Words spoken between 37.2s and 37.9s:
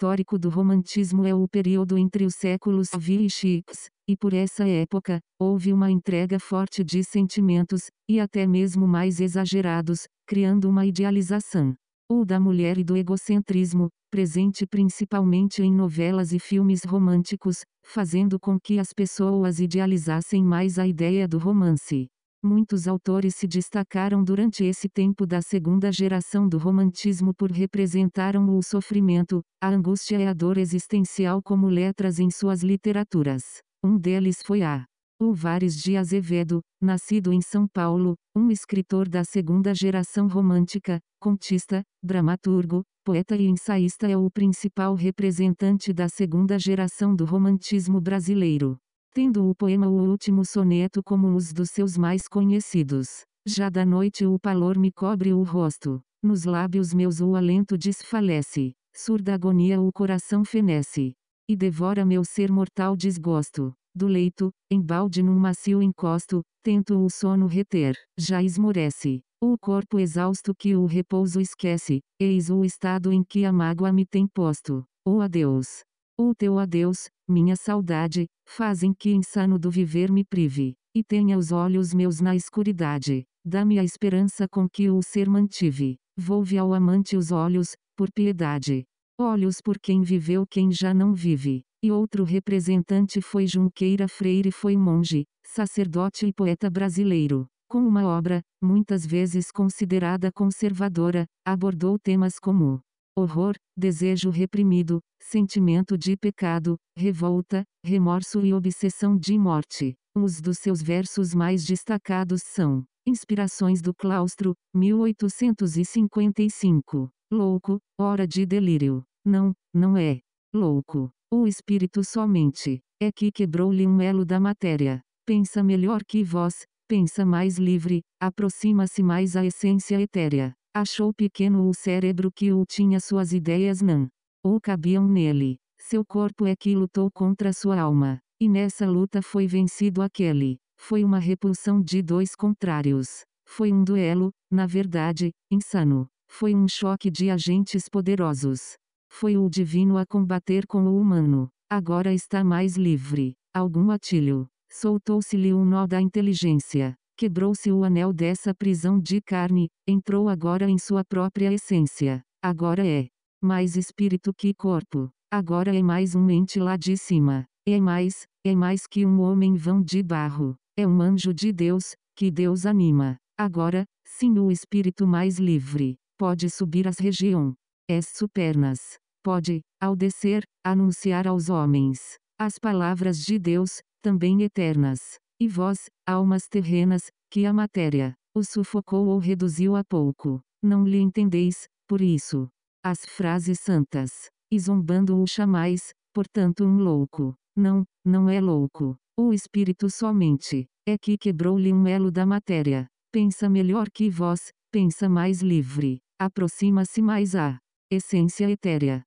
em São